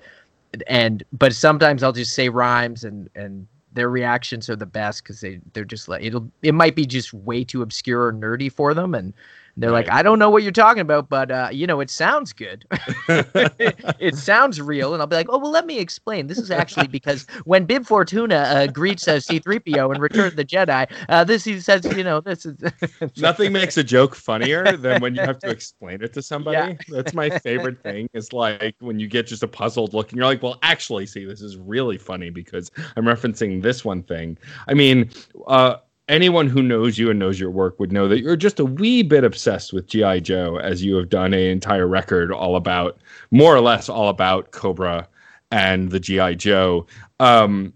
[0.66, 5.20] And but sometimes I'll just say rhymes and and their reactions are the best because
[5.20, 8.72] they they're just like it'll it might be just way too obscure or nerdy for
[8.72, 9.12] them and
[9.58, 9.86] they're right.
[9.86, 12.64] like, I don't know what you're talking about, but uh, you know, it sounds good.
[13.08, 16.28] it sounds real, and I'll be like, oh well, let me explain.
[16.28, 20.90] This is actually because when Bib Fortuna uh, greets uh, C-3PO and Return the Jedi,
[21.08, 22.56] uh, this he says, you know, this is
[23.16, 26.56] nothing makes a joke funnier than when you have to explain it to somebody.
[26.56, 26.96] Yeah.
[26.96, 28.08] That's my favorite thing.
[28.12, 31.24] Is like when you get just a puzzled look, and you're like, well, actually, see,
[31.24, 34.38] this is really funny because I'm referencing this one thing.
[34.68, 35.10] I mean,
[35.48, 35.76] uh,
[36.08, 39.02] anyone who knows you and knows your work would know that you're just a wee
[39.02, 42.98] bit obsessed with GI Joe, as you have done an entire record all about,
[43.30, 45.06] more or less, all about Cobra
[45.50, 46.86] and the GI Joe.
[47.20, 47.72] Um,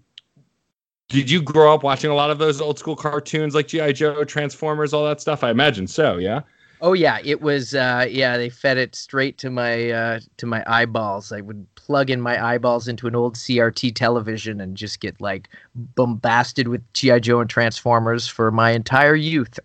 [1.09, 4.23] did you grow up watching a lot of those old school cartoons like GI Joe,
[4.23, 5.43] Transformers, all that stuff?
[5.43, 6.17] I imagine so.
[6.17, 6.41] Yeah.
[6.85, 7.73] Oh yeah, it was.
[7.73, 11.31] Uh, yeah, they fed it straight to my uh, to my eyeballs.
[11.31, 15.47] I would plug in my eyeballs into an old CRT television and just get like
[15.95, 19.57] bombasted with GI Joe and Transformers for my entire youth.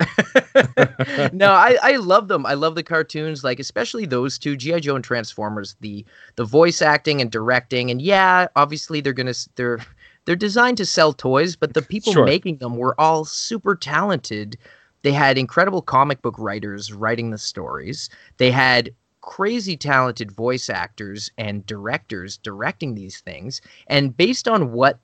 [1.33, 2.46] no, I I love them.
[2.46, 5.74] I love the cartoons, like especially those two, GI Joe and Transformers.
[5.81, 9.81] The the voice acting and directing, and yeah, obviously they're gonna they're
[10.24, 12.24] they're designed to sell toys, but the people sure.
[12.24, 14.57] making them were all super talented
[15.02, 18.11] they had incredible comic book writers writing the stories.
[18.38, 23.61] They had crazy talented voice actors and directors directing these things.
[23.87, 24.98] And based on what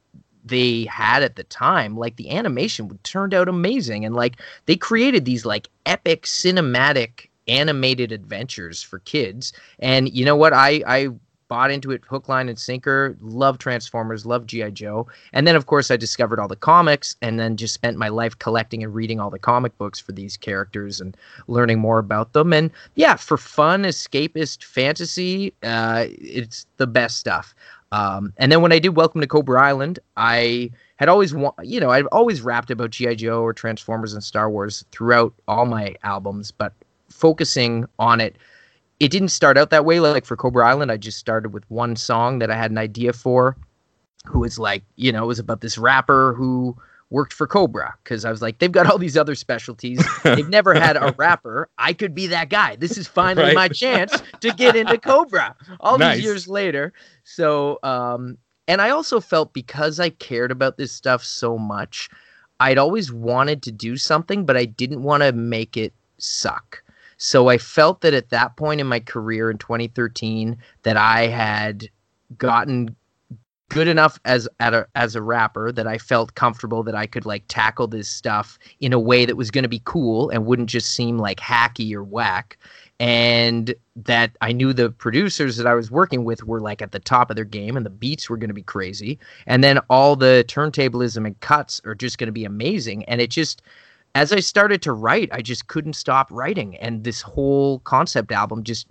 [0.44, 4.04] they had at the time, like the animation turned out amazing.
[4.04, 9.52] And like they created these like epic cinematic animated adventures for kids.
[9.78, 10.52] And you know what?
[10.52, 11.08] I I
[11.54, 13.16] bought into it hook, line, and sinker.
[13.20, 14.70] Love Transformers, love G.I.
[14.70, 15.06] Joe.
[15.32, 18.36] And then, of course, I discovered all the comics and then just spent my life
[18.40, 22.52] collecting and reading all the comic books for these characters and learning more about them.
[22.52, 27.54] And yeah, for fun, escapist fantasy, uh, it's the best stuff.
[27.92, 31.78] Um, and then when I did Welcome to Cobra Island, I had always, wa- you
[31.78, 33.14] know, I've always rapped about G.I.
[33.14, 36.72] Joe or Transformers and Star Wars throughout all my albums, but
[37.10, 38.34] focusing on it
[39.00, 40.00] it didn't start out that way.
[40.00, 43.12] Like for Cobra Island, I just started with one song that I had an idea
[43.12, 43.56] for,
[44.26, 46.76] who was like, you know, it was about this rapper who
[47.10, 50.04] worked for Cobra because I was like, they've got all these other specialties.
[50.24, 51.68] they've never had a rapper.
[51.78, 52.76] I could be that guy.
[52.76, 53.54] This is finally right?
[53.54, 56.16] my chance to get into Cobra all nice.
[56.16, 56.92] these years later.
[57.24, 62.08] So, um, and I also felt because I cared about this stuff so much,
[62.60, 66.82] I'd always wanted to do something, but I didn't want to make it suck.
[67.16, 71.88] So I felt that at that point in my career in 2013 that I had
[72.38, 72.96] gotten
[73.74, 77.44] good enough as a, as a rapper that I felt comfortable that I could like
[77.48, 80.92] tackle this stuff in a way that was going to be cool and wouldn't just
[80.92, 82.58] seem like hacky or whack.
[83.00, 87.00] And that I knew the producers that I was working with were like at the
[87.00, 89.18] top of their game and the beats were going to be crazy.
[89.46, 93.04] And then all the turntablism and cuts are just going to be amazing.
[93.06, 93.62] And it just
[94.14, 96.76] as I started to write, I just couldn't stop writing.
[96.76, 98.86] And this whole concept album just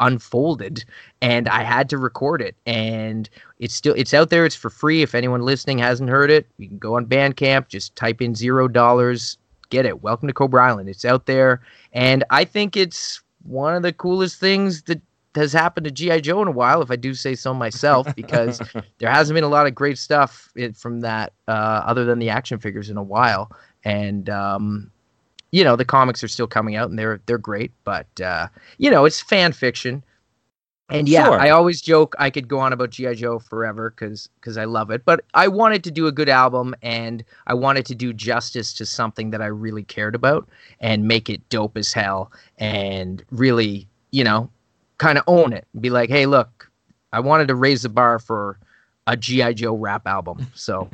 [0.00, 0.84] unfolded
[1.20, 2.56] and I had to record it.
[2.66, 5.02] And it's still it's out there, it's for free.
[5.02, 8.66] If anyone listening hasn't heard it, you can go on Bandcamp, just type in zero
[8.66, 9.38] dollars,
[9.70, 10.02] get it.
[10.02, 10.88] Welcome to Cobra Island.
[10.88, 11.60] It's out there.
[11.92, 15.00] And I think it's one of the coolest things that
[15.34, 18.60] has happened to GI Joe in a while, if I do say so myself, because
[18.98, 22.58] there hasn't been a lot of great stuff from that uh, other than the action
[22.58, 23.50] figures in a while
[23.84, 24.90] and um,
[25.50, 28.90] you know the comics are still coming out and they're they're great, but uh, you
[28.90, 30.02] know it's fan fiction.
[30.88, 31.40] And yeah, sure.
[31.40, 34.90] I always joke I could go on about GI Joe forever because because I love
[34.90, 35.04] it.
[35.04, 38.84] But I wanted to do a good album, and I wanted to do justice to
[38.84, 40.48] something that I really cared about,
[40.80, 44.50] and make it dope as hell, and really, you know,
[44.98, 45.66] kind of own it.
[45.72, 46.70] And be like, hey, look,
[47.12, 48.58] I wanted to raise the bar for
[49.06, 50.46] a GI Joe rap album.
[50.54, 50.88] So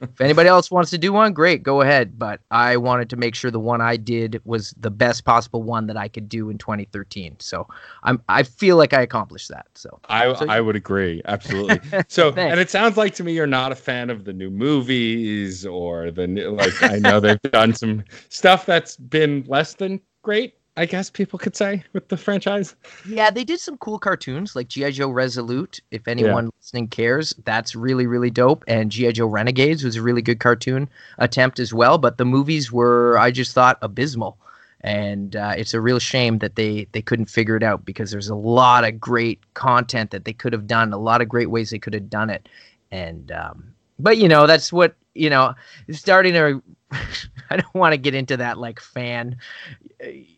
[0.00, 2.18] if anybody else wants to do one, great, go ahead.
[2.18, 5.86] But I wanted to make sure the one I did was the best possible one
[5.88, 7.36] that I could do in 2013.
[7.40, 7.66] So
[8.04, 9.66] I'm I feel like I accomplished that.
[9.74, 11.80] So I so, I would agree absolutely.
[12.08, 15.66] So and it sounds like to me you're not a fan of the new movies
[15.66, 20.54] or the new, like I know they've done some stuff that's been less than great
[20.76, 22.76] I guess people could say with the franchise.
[23.06, 25.80] Yeah, they did some cool cartoons like GI Joe Resolute.
[25.90, 26.50] If anyone yeah.
[26.58, 28.64] listening cares, that's really really dope.
[28.68, 31.98] And GI Joe Renegades was a really good cartoon attempt as well.
[31.98, 34.38] But the movies were, I just thought, abysmal.
[34.82, 38.30] And uh, it's a real shame that they they couldn't figure it out because there's
[38.30, 41.70] a lot of great content that they could have done, a lot of great ways
[41.70, 42.48] they could have done it.
[42.90, 45.54] And um, but you know that's what you know
[45.90, 46.62] starting to
[47.52, 49.36] I don't want to get into that like fan,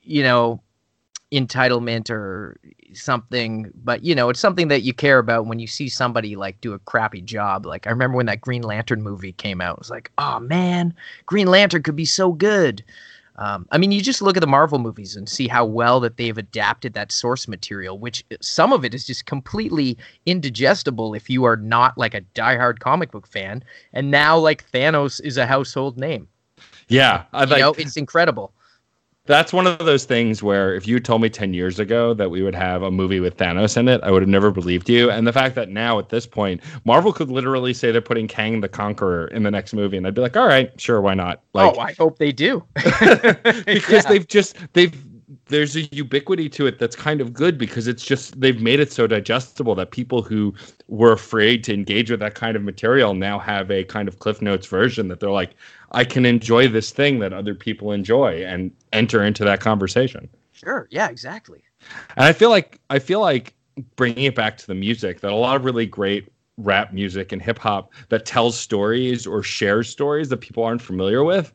[0.02, 0.60] you know,
[1.32, 2.58] entitlement or
[2.92, 6.60] something, but you know, it's something that you care about when you see somebody like
[6.60, 7.64] do a crappy job.
[7.64, 10.94] Like I remember when that Green Lantern movie came out, it was like, oh man,
[11.26, 12.84] Green Lantern could be so good.
[13.36, 16.18] Um, I mean, you just look at the Marvel movies and see how well that
[16.18, 19.96] they've adapted that source material, which uh, some of it is just completely
[20.26, 23.64] indigestible if you are not like a diehard comic book fan.
[23.94, 26.28] And now, like Thanos is a household name.
[26.92, 28.52] Yeah, I like, you know, it's incredible.
[29.24, 32.42] That's one of those things where if you told me 10 years ago that we
[32.42, 35.10] would have a movie with Thanos in it, I would have never believed you.
[35.10, 38.60] And the fact that now at this point, Marvel could literally say they're putting Kang
[38.60, 41.40] the Conqueror in the next movie, and I'd be like, all right, sure, why not?
[41.54, 42.64] Like, oh, I hope they do.
[42.74, 44.02] because yeah.
[44.08, 44.92] they've just, they've,
[45.46, 48.92] there's a ubiquity to it that's kind of good because it's just they've made it
[48.92, 50.52] so digestible that people who
[50.88, 54.42] were afraid to engage with that kind of material now have a kind of cliff
[54.42, 55.54] notes version that they're like
[55.92, 60.28] i can enjoy this thing that other people enjoy and enter into that conversation.
[60.52, 60.86] Sure.
[60.90, 61.62] Yeah exactly.
[62.16, 63.54] And i feel like i feel like
[63.96, 66.28] bringing it back to the music that a lot of really great
[66.58, 71.24] rap music and hip hop that tells stories or shares stories that people aren't familiar
[71.24, 71.52] with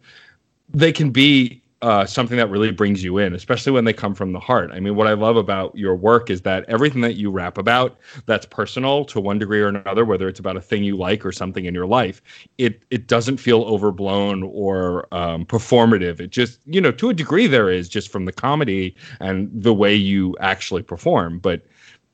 [0.70, 4.32] they can be uh, something that really brings you in, especially when they come from
[4.32, 4.72] the heart.
[4.74, 8.00] I mean, what I love about your work is that everything that you rap about
[8.26, 11.32] that's personal to one degree or another, whether it's about a thing you like or
[11.32, 12.22] something in your life,
[12.58, 16.20] it it doesn't feel overblown or um, performative.
[16.20, 19.74] It just, you know, to a degree there is just from the comedy and the
[19.74, 21.62] way you actually perform, but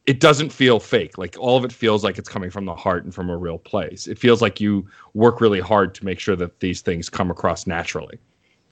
[0.06, 1.18] it doesn't feel fake.
[1.18, 3.58] Like all of it feels like it's coming from the heart and from a real
[3.58, 4.08] place.
[4.08, 7.66] It feels like you work really hard to make sure that these things come across
[7.66, 8.20] naturally.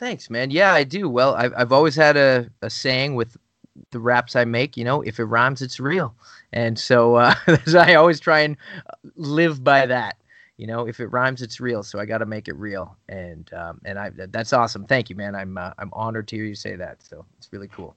[0.02, 0.50] Thanks, man.
[0.50, 1.08] Yeah, I do.
[1.08, 3.38] Well, I've, I've always had a, a saying with
[3.92, 6.16] the raps I make, you know, if it rhymes, it's real.
[6.52, 7.36] And so uh,
[7.78, 8.58] I always try and
[9.16, 10.18] live by that.
[10.58, 11.84] You know, if it rhymes, it's real.
[11.84, 12.98] So I got to make it real.
[13.10, 14.86] And um, and I that's awesome.
[14.86, 15.36] Thank you, man.
[15.36, 17.04] I'm uh, I'm honored to hear you say that.
[17.04, 17.96] So it's really cool.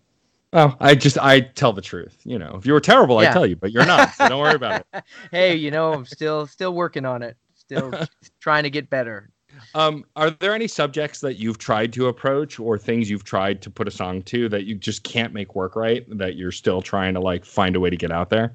[0.52, 2.18] Well, I just I tell the truth.
[2.24, 3.30] You know, if you were terrible, yeah.
[3.30, 4.14] I tell you, but you're not.
[4.14, 5.04] So don't worry about it.
[5.30, 7.38] hey, you know, I'm still still working on it.
[7.54, 7.92] Still
[8.40, 9.30] trying to get better.
[9.74, 13.70] Um, are there any subjects that you've tried to approach or things you've tried to
[13.70, 17.14] put a song to that you just can't make work right that you're still trying
[17.14, 18.54] to like find a way to get out there?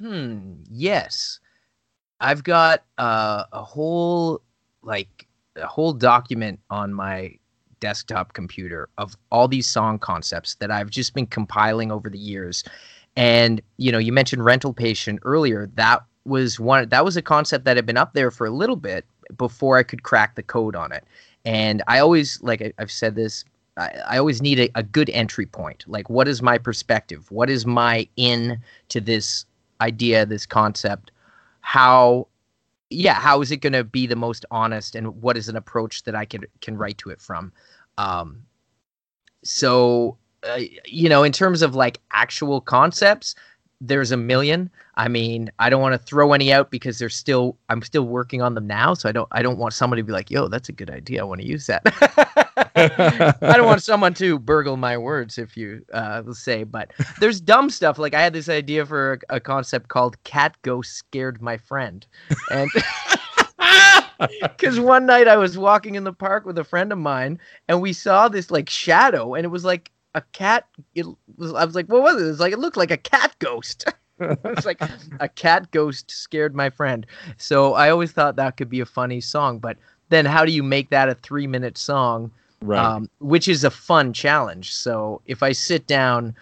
[0.00, 0.54] Hmm.
[0.70, 1.38] Yes,
[2.20, 4.42] I've got uh, a whole
[4.82, 7.36] like a whole document on my
[7.80, 12.64] desktop computer of all these song concepts that I've just been compiling over the years.
[13.16, 15.68] And you know, you mentioned rental patient earlier.
[15.74, 18.76] That was one that was a concept that had been up there for a little
[18.76, 19.04] bit
[19.36, 21.04] before I could crack the code on it.
[21.44, 23.44] And I always, like I, have said this,
[23.76, 25.84] I, I always need a, a, good entry point.
[25.86, 27.30] Like, what is my perspective?
[27.30, 29.46] What is my in to this
[29.80, 31.10] idea, this concept?
[31.60, 32.28] How,
[32.90, 34.94] yeah, how is it going to be the most honest?
[34.94, 37.52] And what is an approach that I can can write to it from?
[37.98, 38.42] Um,
[39.42, 43.34] so, uh, you know, in terms of like actual concepts,
[43.84, 44.70] there's a million.
[44.94, 48.40] I mean, I don't want to throw any out because they're still I'm still working
[48.40, 50.68] on them now, so I don't I don't want somebody to be like, "Yo, that's
[50.68, 51.20] a good idea.
[51.20, 51.82] I want to use that."
[52.76, 56.62] I don't want someone to burgle my words, if you uh, say.
[56.62, 57.98] But there's dumb stuff.
[57.98, 62.06] Like I had this idea for a, a concept called "Cat Ghost Scared My Friend,"
[62.52, 62.70] and
[64.42, 67.80] because one night I was walking in the park with a friend of mine, and
[67.80, 70.66] we saw this like shadow, and it was like a cat.
[70.94, 71.52] It was.
[71.54, 72.24] I was like, what was it?
[72.24, 73.84] It was like it looked like a cat ghost.
[74.20, 74.80] it's like
[75.20, 77.06] a cat ghost scared my friend.
[77.38, 79.76] So I always thought that could be a funny song, but
[80.10, 82.30] then how do you make that a three minute song?
[82.60, 82.78] Right.
[82.78, 84.72] Um, which is a fun challenge.
[84.72, 86.36] So if I sit down,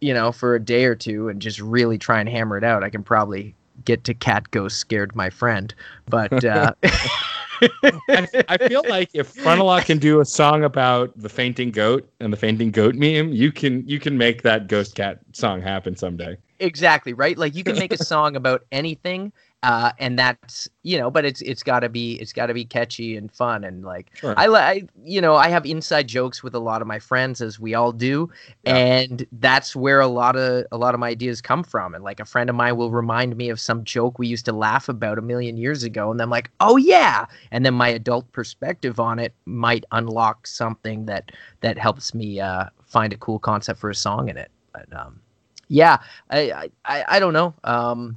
[0.00, 2.82] you know, for a day or two and just really try and hammer it out,
[2.82, 5.74] I can probably get to cat ghost scared my friend.
[6.06, 11.70] But uh, I, I, feel like if Frontalot can do a song about the fainting
[11.70, 15.62] goat and the fainting goat meme, you can you can make that ghost cat song
[15.62, 16.36] happen someday.
[16.58, 17.36] Exactly right.
[17.36, 19.32] Like you can make a song about anything,
[19.66, 22.64] uh, and that's you know but it's it's got to be it's got to be
[22.64, 24.32] catchy and fun and like sure.
[24.36, 27.58] I, I you know i have inside jokes with a lot of my friends as
[27.58, 28.30] we all do
[28.62, 28.76] yeah.
[28.76, 32.20] and that's where a lot of a lot of my ideas come from and like
[32.20, 35.18] a friend of mine will remind me of some joke we used to laugh about
[35.18, 39.18] a million years ago and i'm like oh yeah and then my adult perspective on
[39.18, 43.94] it might unlock something that that helps me uh, find a cool concept for a
[43.96, 45.18] song in it but um
[45.66, 45.98] yeah
[46.30, 48.16] i i, I don't know um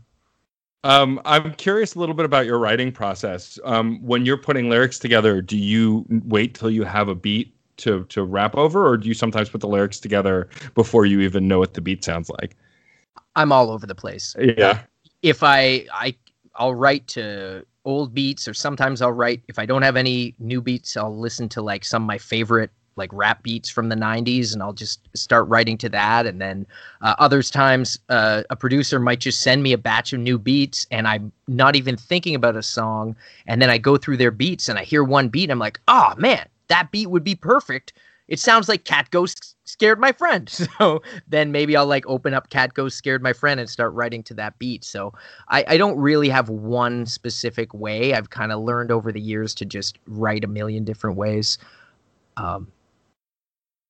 [0.83, 3.59] um, I'm curious a little bit about your writing process.
[3.63, 8.05] Um, when you're putting lyrics together, do you wait till you have a beat to
[8.05, 11.59] to rap over, or do you sometimes put the lyrics together before you even know
[11.59, 12.55] what the beat sounds like?
[13.35, 14.35] I'm all over the place.
[14.39, 14.81] Yeah.
[15.21, 16.15] If I I
[16.55, 20.61] I'll write to old beats, or sometimes I'll write if I don't have any new
[20.61, 24.53] beats, I'll listen to like some of my favorite like rap beats from the 90s
[24.53, 26.27] and I'll just start writing to that.
[26.27, 26.67] And then
[27.01, 30.85] uh, others times uh, a producer might just send me a batch of new beats
[30.91, 33.15] and I'm not even thinking about a song.
[33.47, 35.79] And then I go through their beats and I hear one beat and I'm like
[35.87, 37.93] oh man that beat would be perfect.
[38.27, 40.49] It sounds like cat ghost scared my friend.
[40.79, 44.23] So then maybe i'll like open up cat ghost scared my friend and start writing
[44.23, 44.83] to that beat.
[44.83, 45.13] So
[45.49, 48.13] i, I don't really have one specific way.
[48.13, 51.57] I've kind of learned over the years to just write a million different ways.
[52.37, 52.71] Um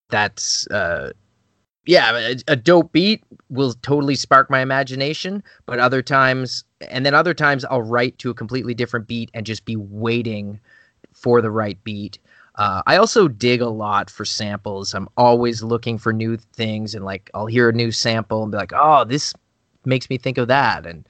[0.09, 1.11] that's uh
[1.89, 7.15] yeah, a, a, dope beat will totally spark my imagination, but other times, and then
[7.15, 10.59] other times, I'll write to a completely different beat and just be waiting
[11.13, 12.19] for the right beat.
[12.55, 14.93] Uh, I also dig a lot for samples.
[14.93, 18.57] I'm always looking for new things, and like I'll hear a new sample and be
[18.59, 19.33] like, "Oh, this
[19.83, 21.07] makes me think of that." And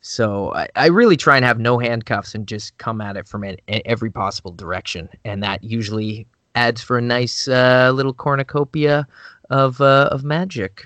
[0.00, 3.44] so I, I really try and have no handcuffs and just come at it from
[3.44, 9.06] an, every possible direction, and that usually adds for a nice uh, little cornucopia
[9.50, 10.84] of uh, of magic.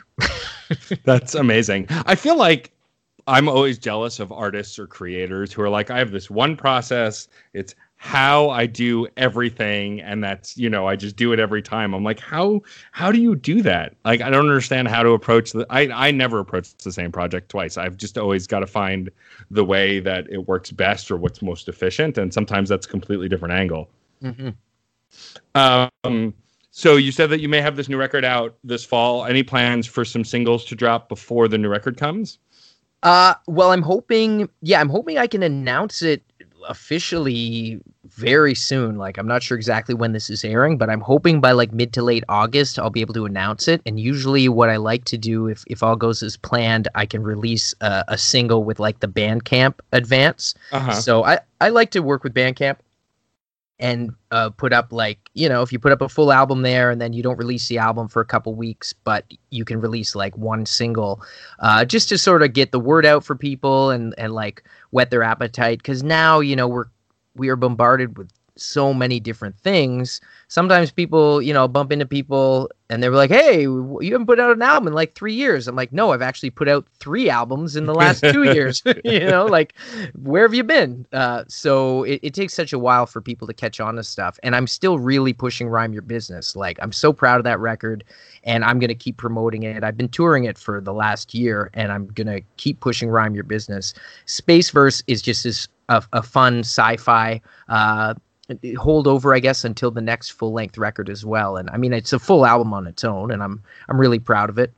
[1.05, 1.87] That's amazing.
[2.07, 2.73] I feel like
[3.27, 7.29] I'm always jealous of artists or creators who are like, I have this one process.
[7.53, 11.95] It's how I do everything, and that's you know I just do it every time.
[11.95, 12.61] I'm like, how
[12.91, 13.95] how do you do that?
[14.05, 15.65] Like, I don't understand how to approach the.
[15.71, 17.77] I I never approach the same project twice.
[17.77, 19.09] I've just always got to find
[19.53, 23.29] the way that it works best or what's most efficient, and sometimes that's a completely
[23.29, 23.89] different angle.
[24.21, 24.49] Mm-hmm.
[25.55, 26.35] Um,
[26.71, 29.27] so you said that you may have this new record out this fall.
[29.27, 32.39] Any plans for some singles to drop before the new record comes?
[33.03, 34.49] Uh, well, I'm hoping.
[34.63, 36.23] Yeah, I'm hoping I can announce it
[36.69, 38.97] officially very soon.
[38.97, 41.93] Like, I'm not sure exactly when this is airing, but I'm hoping by like mid
[41.95, 43.83] to late August, I'll be able to announce it.
[43.85, 47.23] And usually, what I like to do, if if all goes as planned, I can
[47.23, 50.55] release a, a single with like the Bandcamp advance.
[50.71, 50.93] Uh-huh.
[50.95, 52.77] So I I like to work with Bandcamp
[53.83, 56.91] and uh, put up like you know if you put up a full album there
[56.91, 60.15] and then you don't release the album for a couple weeks but you can release
[60.15, 61.21] like one single
[61.59, 64.63] uh, just to sort of get the word out for people and and like
[64.93, 66.87] whet their appetite because now you know we're
[67.35, 70.21] we are bombarded with so many different things.
[70.49, 74.55] Sometimes people, you know, bump into people and they're like, "Hey, you haven't put out
[74.55, 77.75] an album in like three years." I'm like, "No, I've actually put out three albums
[77.77, 79.75] in the last two years." you know, like,
[80.15, 81.07] where have you been?
[81.13, 84.39] Uh, so it, it takes such a while for people to catch on to stuff,
[84.43, 88.05] and I'm still really pushing "Rhyme Your Business." Like, I'm so proud of that record,
[88.45, 89.83] and I'm gonna keep promoting it.
[89.83, 93.45] I've been touring it for the last year, and I'm gonna keep pushing "Rhyme Your
[93.45, 93.95] Business."
[94.27, 97.41] Spaceverse is just this a, a fun sci-fi.
[97.69, 98.15] Uh,
[98.77, 101.57] hold over, I guess, until the next full length record as well.
[101.57, 104.51] And I mean, it's a full album on its own, and I'm I'm really proud
[104.51, 104.73] of it.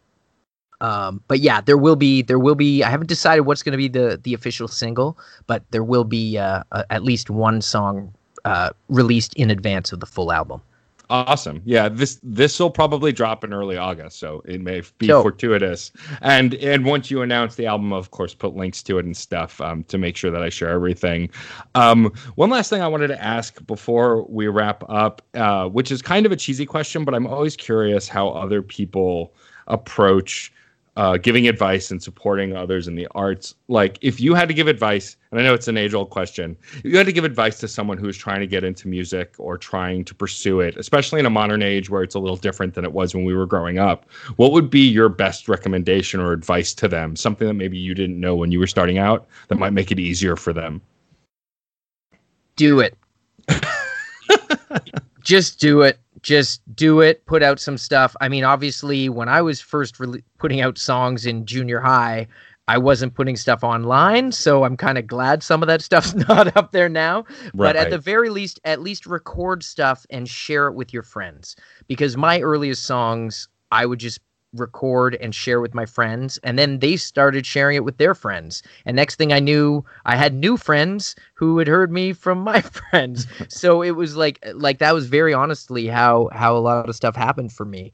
[0.80, 2.82] Um, but yeah, there will be there will be.
[2.82, 6.36] I haven't decided what's going to be the the official single, but there will be
[6.38, 8.12] uh, a, at least one song
[8.44, 10.60] uh, released in advance of the full album.
[11.10, 11.60] Awesome.
[11.64, 15.92] Yeah, this this will probably drop in early August, so it may be fortuitous.
[16.22, 19.60] And and once you announce the album, of course, put links to it and stuff
[19.60, 21.28] um, to make sure that I share everything.
[21.74, 26.00] Um, one last thing I wanted to ask before we wrap up, uh, which is
[26.00, 29.34] kind of a cheesy question, but I'm always curious how other people
[29.66, 30.52] approach
[30.96, 33.54] uh, giving advice and supporting others in the arts.
[33.68, 36.56] Like, if you had to give advice, and I know it's an age old question,
[36.78, 39.58] if you had to give advice to someone who's trying to get into music or
[39.58, 42.84] trying to pursue it, especially in a modern age where it's a little different than
[42.84, 46.72] it was when we were growing up, what would be your best recommendation or advice
[46.74, 47.16] to them?
[47.16, 49.98] Something that maybe you didn't know when you were starting out that might make it
[49.98, 50.80] easier for them?
[52.56, 52.96] Do it.
[55.22, 58.16] Just do it just do it, put out some stuff.
[58.20, 62.26] I mean, obviously, when I was first re- putting out songs in junior high,
[62.66, 66.56] I wasn't putting stuff online, so I'm kind of glad some of that stuff's not
[66.56, 67.24] up there now.
[67.52, 67.52] Right.
[67.54, 71.56] But at the very least, at least record stuff and share it with your friends.
[71.86, 74.18] Because my earliest songs, I would just
[74.54, 78.62] record and share with my friends and then they started sharing it with their friends.
[78.86, 82.60] And next thing i knew i had new friends who had heard me from my
[82.90, 83.26] friends.
[83.48, 87.16] So it was like like that was very honestly how how a lot of stuff
[87.16, 87.92] happened for me.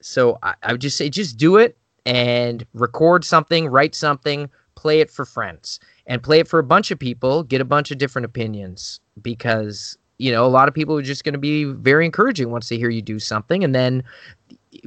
[0.00, 5.00] So I, I would just say just do it and record something write something play
[5.00, 7.98] it for friends and play it for a bunch of people get a bunch of
[7.98, 12.04] different opinions because you know a lot of people are just going to be very
[12.04, 14.02] encouraging once they hear you do something and then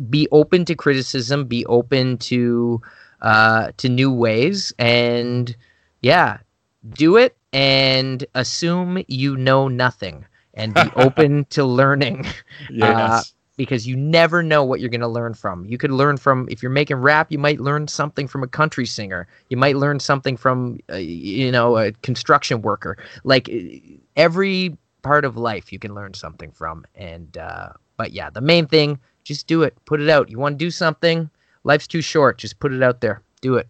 [0.09, 2.81] be open to criticism, be open to
[3.21, 5.55] uh, to new ways, and
[6.01, 6.39] yeah,
[6.89, 12.25] do it and assume you know nothing, and be open to learning.
[12.69, 12.83] Yes.
[12.83, 13.21] Uh,
[13.57, 15.65] because you never know what you're going to learn from.
[15.65, 18.85] You could learn from if you're making rap, you might learn something from a country
[18.85, 19.27] singer.
[19.49, 22.97] You might learn something from uh, you know a construction worker.
[23.23, 23.49] Like
[24.17, 26.85] every part of life, you can learn something from.
[26.95, 29.75] And uh, but yeah, the main thing just do it.
[29.85, 30.29] Put it out.
[30.29, 31.29] You want to do something?
[31.65, 32.37] Life's too short.
[32.37, 33.21] Just put it out there.
[33.41, 33.67] Do it.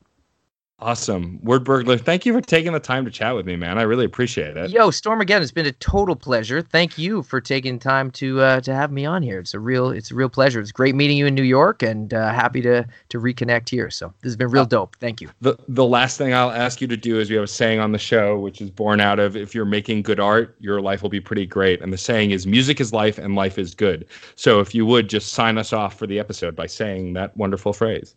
[0.80, 1.40] Awesome.
[1.40, 3.78] Wordburglar, thank you for taking the time to chat with me, man.
[3.78, 4.72] I really appreciate it.
[4.72, 6.62] Yo, Stormageddon, it's been a total pleasure.
[6.62, 9.40] Thank you for taking time to uh, to have me on here.
[9.40, 10.60] It's a real it's a real pleasure.
[10.60, 13.90] It's great meeting you in New York and uh, happy to to reconnect here.
[13.90, 14.98] So this has been real dope.
[15.00, 15.30] Thank you.
[15.40, 17.94] The the last thing I'll ask you to do is we have a saying on
[17.94, 21.10] the show which is born out of if you're making good art, your life will
[21.10, 21.82] be pretty great.
[21.82, 24.06] And the saying is music is life and life is good.
[24.36, 27.72] So if you would just sign us off for the episode by saying that wonderful
[27.72, 28.14] phrase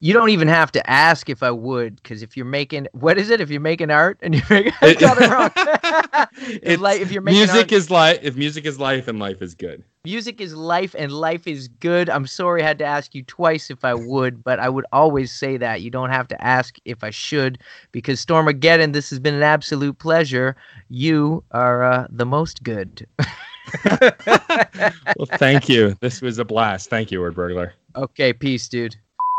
[0.00, 3.30] you don't even have to ask if I would, because if you're making what is
[3.30, 3.40] it?
[3.40, 6.28] If you're making art and you're making, I got it wrong.
[6.62, 8.18] it's like if you're making music art, is life.
[8.22, 9.82] If music is life and life is good.
[10.04, 12.10] Music is life and life is good.
[12.10, 15.32] I'm sorry I had to ask you twice if I would, but I would always
[15.32, 15.80] say that.
[15.80, 17.58] You don't have to ask if I should,
[17.90, 20.56] because Stormageddon, this has been an absolute pleasure.
[20.90, 23.06] You are uh, the most good.
[23.90, 25.96] well, thank you.
[26.00, 26.90] This was a blast.
[26.90, 27.72] Thank you, Wordburglar.
[27.96, 28.96] Okay, peace, dude.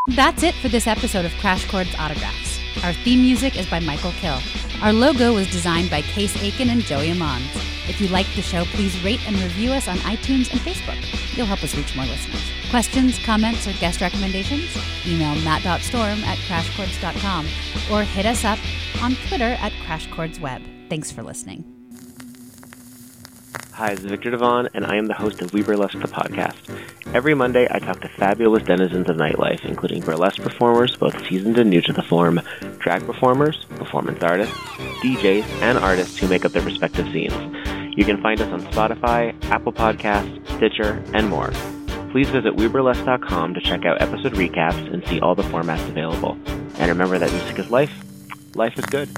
[0.10, 2.60] That's it for this episode of Crash Chords Autographs.
[2.84, 4.38] Our theme music is by Michael Kill.
[4.84, 7.50] Our logo was designed by Case Aiken and Joey Amons.
[7.88, 11.00] If you liked the show, please rate and review us on iTunes and Facebook.
[11.36, 12.44] You'll help us reach more listeners.
[12.70, 14.78] Questions, comments, or guest recommendations?
[15.08, 17.48] Email matt.storm at crashchords.com
[17.92, 18.60] or hit us up
[19.02, 20.62] on Twitter at crashchordsweb.
[20.88, 21.75] Thanks for listening.
[23.76, 26.56] Hi, this is Victor Devon, and I am the host of We Burlesque the podcast.
[27.14, 31.70] Every Monday, I talk to fabulous denizens of nightlife, including burlesque performers, both seasoned and
[31.70, 32.40] new to the form,
[32.80, 34.56] drag performers, performance artists,
[35.04, 37.34] DJs, and artists who make up their respective scenes.
[37.98, 41.52] You can find us on Spotify, Apple Podcasts, Stitcher, and more.
[42.12, 46.38] Please visit WeBurlesque.com to check out episode recaps and see all the formats available.
[46.80, 47.92] And remember that music is life.
[48.56, 49.10] Life is good.